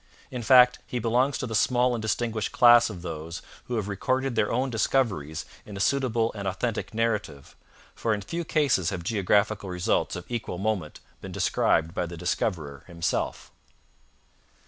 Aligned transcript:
In 0.31 0.41
fact, 0.41 0.79
he 0.87 0.97
belongs 0.97 1.37
to 1.37 1.45
the 1.45 1.53
small 1.53 1.93
and 1.93 2.01
distinguished 2.01 2.51
class 2.51 2.89
of 2.89 3.03
those 3.03 3.43
who 3.65 3.75
have 3.75 3.87
recorded 3.87 4.33
their 4.33 4.51
own 4.51 4.71
discoveries 4.71 5.45
in 5.63 5.77
a 5.77 5.79
suitable 5.79 6.31
and 6.33 6.47
authentic 6.47 6.91
narrative, 6.95 7.55
for 7.93 8.11
in 8.11 8.21
few 8.23 8.43
cases 8.43 8.89
have 8.89 9.03
geographical 9.03 9.69
results 9.69 10.15
of 10.15 10.25
equal 10.27 10.57
moment 10.57 11.01
been 11.21 11.31
described 11.31 11.93
by 11.93 12.07
the 12.07 12.17
discoverer 12.17 12.83
himself. 12.87 13.51